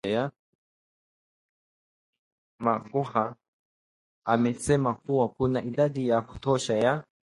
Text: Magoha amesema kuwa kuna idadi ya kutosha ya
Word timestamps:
Magoha 2.59 3.35
amesema 4.25 4.95
kuwa 4.95 5.29
kuna 5.29 5.63
idadi 5.63 6.07
ya 6.09 6.21
kutosha 6.21 6.75
ya 6.77 7.03